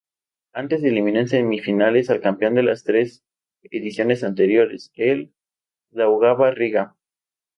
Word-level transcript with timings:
Antes 0.53 0.81
eliminó 0.83 1.19
en 1.19 1.27
semifinales 1.27 2.09
al 2.09 2.21
campeón 2.21 2.55
de 2.55 2.63
las 2.63 2.83
tres 2.83 3.23
ediciones 3.61 4.23
anteriores, 4.23 4.89
el 4.95 5.31
Daugava 5.91 6.49
Riga. 6.49 6.95